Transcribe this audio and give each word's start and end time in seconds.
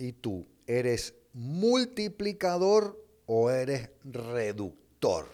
y 0.00 0.14
tú, 0.14 0.46
¿eres 0.66 1.14
multiplicador 1.34 3.04
o 3.26 3.50
eres 3.50 3.90
reductor? 4.04 5.26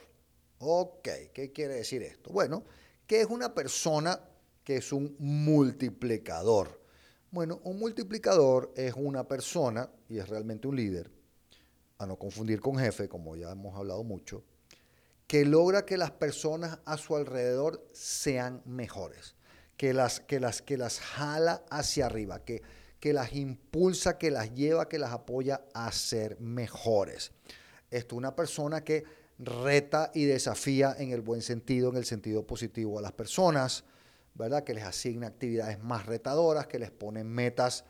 Ok, 0.58 1.08
¿qué 1.33 1.53
quiere 1.53 1.75
decir 1.75 2.03
esto? 2.03 2.31
Bueno, 2.31 2.64
que 3.06 3.21
es 3.21 3.26
una 3.26 3.54
persona 3.54 4.21
que 4.64 4.79
es 4.79 4.92
un 4.92 5.14
multiplicador. 5.18 6.80
Bueno, 7.30 7.60
un 7.64 7.79
multiplicador 7.79 8.72
es 8.76 8.94
una 8.96 9.29
persona, 9.29 9.88
y 10.08 10.18
es 10.18 10.29
realmente 10.29 10.67
un 10.67 10.76
líder, 10.76 11.10
a 11.98 12.06
no 12.06 12.19
confundir 12.19 12.60
con 12.60 12.76
jefe, 12.76 13.08
como 13.08 13.37
ya 13.37 13.53
hemos 13.53 13.76
hablado 13.76 14.03
mucho, 14.03 14.42
que 15.26 15.44
logra 15.44 15.87
que 15.87 15.96
las 15.96 16.10
personas 16.10 16.78
a 16.84 16.96
su 16.96 17.14
alrededor 17.16 17.88
sean 17.92 18.62
mejores, 18.64 19.37
que 19.77 19.92
las, 19.92 20.20
que 20.20 20.41
las, 20.41 20.62
que 20.62 20.77
las 20.77 20.98
jala 21.01 21.64
hacia 21.70 22.06
arriba, 22.06 22.45
que, 22.45 22.62
que 23.01 23.12
las 23.12 23.34
impulsa, 23.34 24.19
que 24.19 24.30
las 24.30 24.55
lleva, 24.55 24.88
que 24.88 24.98
las 24.98 25.12
apoya 25.12 25.62
a 25.74 25.92
ser 25.92 26.41
mejores. 26.41 27.32
Esto 27.91 28.14
es 28.14 28.19
una 28.19 28.34
persona 28.34 28.82
que 28.82 29.05
reta 29.38 30.10
y 30.14 30.24
desafía 30.24 30.95
en 30.98 31.10
el 31.10 31.20
buen 31.20 31.42
sentido, 31.42 31.91
en 31.91 31.96
el 31.96 32.05
sentido 32.05 32.46
positivo 32.46 32.98
a 32.98 33.02
las 33.02 33.12
personas, 33.12 33.84
¿verdad? 34.34 34.64
Que 34.64 34.74
les 34.74 34.84
asigna 34.84 35.28
actividades 35.28 35.82
más 35.82 36.06
retadoras, 36.06 36.66
que 36.66 36.78
les 36.78 36.91
pone 36.91 37.24
metas 37.24 37.84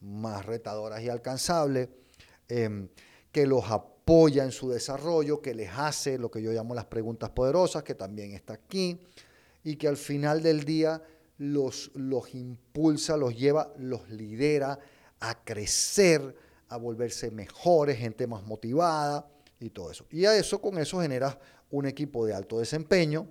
más 0.00 0.46
retadoras 0.46 1.02
y 1.02 1.08
alcanzables, 1.08 1.88
em, 2.48 2.88
que 3.30 3.46
los 3.46 3.70
apoya 3.70 4.44
en 4.44 4.52
su 4.52 4.70
desarrollo, 4.70 5.40
que 5.40 5.54
les 5.54 5.70
hace 5.70 6.18
lo 6.18 6.30
que 6.30 6.42
yo 6.42 6.52
llamo 6.52 6.74
las 6.74 6.86
preguntas 6.86 7.30
poderosas, 7.30 7.82
que 7.82 7.94
también 7.94 8.32
está 8.32 8.54
aquí, 8.54 9.00
y 9.62 9.76
que 9.76 9.88
al 9.88 9.96
final 9.96 10.42
del 10.42 10.64
día 10.64 11.02
los, 11.40 11.90
los 11.94 12.34
impulsa, 12.34 13.16
los 13.16 13.34
lleva, 13.34 13.72
los 13.78 14.10
lidera 14.10 14.78
a 15.20 15.42
crecer, 15.42 16.36
a 16.68 16.76
volverse 16.76 17.30
mejores, 17.30 17.96
gente 17.96 18.26
más 18.26 18.44
motivada 18.44 19.26
y 19.58 19.70
todo 19.70 19.90
eso. 19.90 20.04
Y 20.10 20.26
a 20.26 20.36
eso, 20.36 20.60
con 20.60 20.76
eso 20.76 21.00
generas 21.00 21.38
un 21.70 21.86
equipo 21.86 22.26
de 22.26 22.34
alto 22.34 22.58
desempeño, 22.58 23.26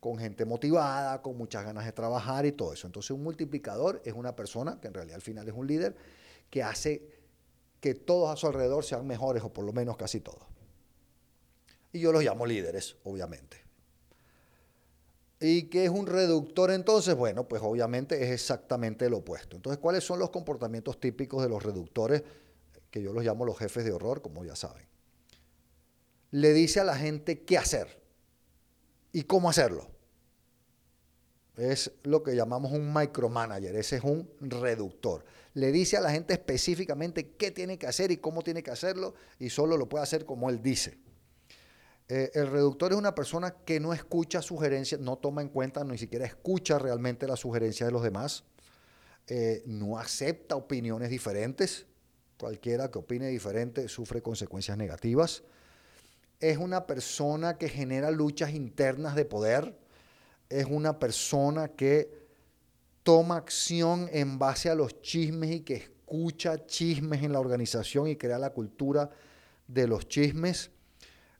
con 0.00 0.18
gente 0.18 0.44
motivada, 0.44 1.22
con 1.22 1.38
muchas 1.38 1.64
ganas 1.64 1.84
de 1.84 1.92
trabajar 1.92 2.44
y 2.44 2.50
todo 2.50 2.72
eso. 2.72 2.88
Entonces 2.88 3.12
un 3.12 3.22
multiplicador 3.22 4.02
es 4.04 4.14
una 4.14 4.34
persona, 4.34 4.80
que 4.80 4.88
en 4.88 4.94
realidad 4.94 5.14
al 5.14 5.22
final 5.22 5.46
es 5.46 5.54
un 5.54 5.68
líder, 5.68 5.94
que 6.50 6.64
hace 6.64 7.08
que 7.78 7.94
todos 7.94 8.30
a 8.30 8.36
su 8.36 8.48
alrededor 8.48 8.84
sean 8.84 9.06
mejores, 9.06 9.44
o 9.44 9.52
por 9.52 9.64
lo 9.64 9.72
menos 9.72 9.96
casi 9.96 10.18
todos. 10.18 10.42
Y 11.92 12.00
yo 12.00 12.10
los 12.10 12.24
llamo 12.24 12.46
líderes, 12.46 12.96
obviamente. 13.04 13.63
¿Y 15.46 15.64
qué 15.64 15.84
es 15.84 15.90
un 15.90 16.06
reductor 16.06 16.70
entonces? 16.70 17.14
Bueno, 17.14 17.46
pues 17.46 17.60
obviamente 17.62 18.24
es 18.24 18.30
exactamente 18.30 19.10
lo 19.10 19.18
opuesto. 19.18 19.56
Entonces, 19.56 19.78
¿cuáles 19.78 20.02
son 20.02 20.18
los 20.18 20.30
comportamientos 20.30 20.98
típicos 20.98 21.42
de 21.42 21.50
los 21.50 21.62
reductores? 21.62 22.22
Que 22.90 23.02
yo 23.02 23.12
los 23.12 23.22
llamo 23.22 23.44
los 23.44 23.58
jefes 23.58 23.84
de 23.84 23.92
horror, 23.92 24.22
como 24.22 24.42
ya 24.46 24.56
saben. 24.56 24.86
Le 26.30 26.54
dice 26.54 26.80
a 26.80 26.84
la 26.84 26.96
gente 26.96 27.42
qué 27.42 27.58
hacer 27.58 28.00
y 29.12 29.24
cómo 29.24 29.50
hacerlo. 29.50 29.90
Es 31.58 31.92
lo 32.04 32.22
que 32.22 32.34
llamamos 32.34 32.72
un 32.72 32.94
micromanager, 32.94 33.76
ese 33.76 33.96
es 33.96 34.02
un 34.02 34.26
reductor. 34.40 35.26
Le 35.52 35.72
dice 35.72 35.98
a 35.98 36.00
la 36.00 36.10
gente 36.10 36.32
específicamente 36.32 37.32
qué 37.32 37.50
tiene 37.50 37.78
que 37.78 37.86
hacer 37.86 38.10
y 38.10 38.16
cómo 38.16 38.40
tiene 38.40 38.62
que 38.62 38.70
hacerlo 38.70 39.14
y 39.38 39.50
solo 39.50 39.76
lo 39.76 39.90
puede 39.90 40.04
hacer 40.04 40.24
como 40.24 40.48
él 40.48 40.62
dice. 40.62 40.96
Eh, 42.08 42.30
el 42.34 42.50
reductor 42.50 42.92
es 42.92 42.98
una 42.98 43.14
persona 43.14 43.54
que 43.64 43.80
no 43.80 43.94
escucha 43.94 44.42
sugerencias, 44.42 45.00
no 45.00 45.16
toma 45.16 45.40
en 45.40 45.48
cuenta, 45.48 45.82
ni 45.84 45.96
siquiera 45.96 46.26
escucha 46.26 46.78
realmente 46.78 47.26
las 47.26 47.40
sugerencias 47.40 47.88
de 47.88 47.92
los 47.92 48.02
demás, 48.02 48.44
eh, 49.26 49.62
no 49.64 49.98
acepta 49.98 50.54
opiniones 50.54 51.08
diferentes, 51.08 51.86
cualquiera 52.38 52.90
que 52.90 52.98
opine 52.98 53.28
diferente 53.28 53.88
sufre 53.88 54.20
consecuencias 54.20 54.76
negativas. 54.76 55.44
Es 56.40 56.58
una 56.58 56.86
persona 56.86 57.56
que 57.56 57.70
genera 57.70 58.10
luchas 58.10 58.50
internas 58.50 59.14
de 59.14 59.24
poder, 59.24 59.78
es 60.50 60.66
una 60.66 60.98
persona 60.98 61.68
que 61.68 62.24
toma 63.02 63.36
acción 63.36 64.10
en 64.12 64.38
base 64.38 64.68
a 64.68 64.74
los 64.74 65.00
chismes 65.00 65.52
y 65.52 65.60
que 65.60 65.74
escucha 65.74 66.66
chismes 66.66 67.22
en 67.22 67.32
la 67.32 67.40
organización 67.40 68.08
y 68.08 68.16
crea 68.16 68.38
la 68.38 68.50
cultura 68.50 69.08
de 69.68 69.86
los 69.86 70.06
chismes. 70.06 70.70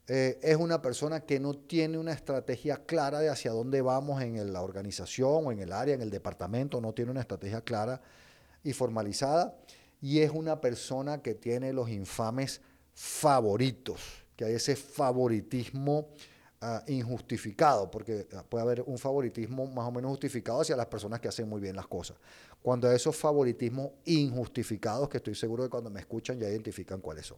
Eh, 0.06 0.38
es 0.42 0.56
una 0.56 0.82
persona 0.82 1.20
que 1.20 1.40
no 1.40 1.54
tiene 1.54 1.98
una 1.98 2.12
estrategia 2.12 2.84
clara 2.84 3.20
de 3.20 3.30
hacia 3.30 3.52
dónde 3.52 3.80
vamos 3.80 4.20
en 4.22 4.52
la 4.52 4.60
organización 4.60 5.46
o 5.46 5.52
en 5.52 5.60
el 5.60 5.72
área, 5.72 5.94
en 5.94 6.02
el 6.02 6.10
departamento, 6.10 6.80
no 6.80 6.92
tiene 6.92 7.10
una 7.10 7.20
estrategia 7.20 7.62
clara 7.62 8.00
y 8.62 8.72
formalizada. 8.72 9.56
Y 10.00 10.20
es 10.20 10.30
una 10.30 10.60
persona 10.60 11.22
que 11.22 11.34
tiene 11.34 11.72
los 11.72 11.88
infames 11.88 12.60
favoritos, 12.92 14.00
que 14.36 14.44
hay 14.44 14.54
ese 14.54 14.76
favoritismo 14.76 16.08
Ah, 16.66 16.82
injustificado, 16.86 17.90
porque 17.90 18.26
ah, 18.34 18.42
puede 18.48 18.62
haber 18.62 18.80
un 18.86 18.96
favoritismo 18.96 19.66
más 19.66 19.86
o 19.86 19.92
menos 19.92 20.08
justificado 20.12 20.62
hacia 20.62 20.74
las 20.74 20.86
personas 20.86 21.20
que 21.20 21.28
hacen 21.28 21.46
muy 21.46 21.60
bien 21.60 21.76
las 21.76 21.86
cosas. 21.86 22.16
Cuando 22.62 22.88
hay 22.88 22.96
esos 22.96 23.14
favoritismos 23.14 23.90
injustificados, 24.06 25.10
que 25.10 25.18
estoy 25.18 25.34
seguro 25.34 25.62
de 25.62 25.68
cuando 25.68 25.90
me 25.90 26.00
escuchan 26.00 26.38
ya 26.38 26.48
identifican 26.48 27.02
cuáles 27.02 27.26
son. 27.26 27.36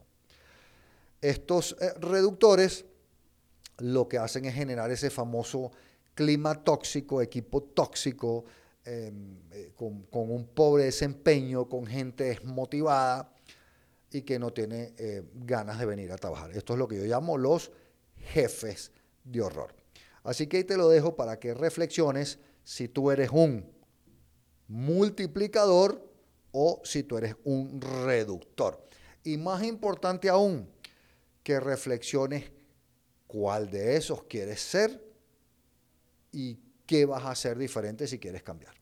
Estos 1.21 1.75
eh, 1.79 1.93
reductores 1.99 2.85
lo 3.79 4.07
que 4.07 4.17
hacen 4.17 4.45
es 4.45 4.53
generar 4.53 4.91
ese 4.91 5.09
famoso 5.09 5.71
clima 6.13 6.63
tóxico, 6.63 7.21
equipo 7.21 7.61
tóxico, 7.61 8.45
em, 8.83 9.37
eh, 9.51 9.71
con, 9.75 10.07
un 10.11 10.47
pobre 10.47 10.85
desempeño, 10.85 11.69
con 11.69 11.85
gente 11.85 12.25
desmotivada 12.25 13.31
y 14.11 14.21
que 14.21 14.39
no 14.39 14.51
tiene 14.51 14.93
eh, 14.97 15.23
ganas 15.33 15.79
de 15.79 15.85
venir 15.85 16.11
a 16.11 16.17
trabajar. 16.17 16.51
Esto 16.51 16.73
es 16.73 16.79
lo 16.79 16.87
que 16.87 16.97
yo 16.97 17.03
llamo 17.03 17.37
los 17.37 17.71
jefes 18.15 18.91
de 19.23 19.41
horror. 19.41 19.75
Así 20.23 20.47
que 20.47 20.57
ahí 20.57 20.63
te 20.63 20.77
lo 20.77 20.89
dejo 20.89 21.15
para 21.15 21.39
que 21.39 21.53
reflexiones 21.53 22.39
si 22.63 22.87
tú 22.87 23.11
eres 23.11 23.29
un 23.31 23.65
multiplicador 24.67 26.03
o 26.51 26.81
si 26.83 27.03
tú 27.03 27.17
eres 27.17 27.35
un 27.43 27.79
reductor. 27.79 28.87
Y 29.23 29.37
más 29.37 29.63
importante 29.63 30.29
aún, 30.29 30.69
que 31.47 31.61
reflexiones 31.61 32.51
cuál 33.25 33.71
de 33.71 33.95
esos 33.95 34.23
quieres 34.23 34.59
ser 34.59 35.01
y 36.33 36.59
qué 36.85 37.05
vas 37.05 37.23
a 37.23 37.31
hacer 37.31 37.57
diferente 37.57 38.05
si 38.05 38.19
quieres 38.19 38.43
cambiar. 38.43 38.75